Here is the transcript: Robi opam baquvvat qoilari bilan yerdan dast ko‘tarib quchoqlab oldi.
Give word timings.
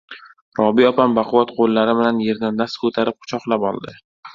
Robi 0.59 0.87
opam 0.91 1.13
baquvvat 1.19 1.53
qoilari 1.59 1.95
bilan 2.03 2.25
yerdan 2.31 2.61
dast 2.65 2.85
ko‘tarib 2.87 3.23
quchoqlab 3.25 3.73
oldi. 3.73 4.01